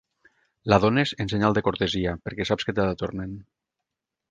La 0.71 0.79
dónes 0.85 1.11
en 1.25 1.29
senyal 1.33 1.53
de 1.59 1.63
cortesia 1.67 2.15
perquè 2.29 2.49
saps 2.51 2.69
que 2.71 2.77
te 2.81 2.89
la 2.89 2.99
tornen. 3.05 3.39